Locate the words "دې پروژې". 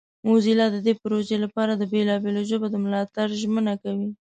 0.85-1.37